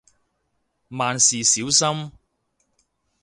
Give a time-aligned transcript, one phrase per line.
[0.87, 2.11] 萬事小心